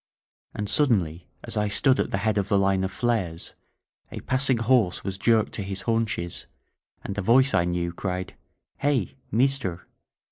And, 0.55 0.67
suddenly, 0.67 1.27
as 1.43 1.55
I 1.55 1.67
stood 1.67 1.99
at 1.99 2.09
the 2.09 2.17
head 2.17 2.39
of 2.39 2.49
the 2.49 2.57
line 2.57 2.83
of 2.83 2.91
flares, 2.91 3.53
a 4.11 4.21
passing 4.21 4.57
horse 4.57 5.03
was 5.03 5.19
jerked 5.19 5.51
to 5.53 5.61
his 5.61 5.83
haunches, 5.83 6.47
and 7.03 7.15
a 7.19 7.21
voice 7.21 7.53
I 7.53 7.65
knew 7.65 7.93
cried: 7.93 8.35
"Hey! 8.77 9.13
Meester!" 9.29 9.85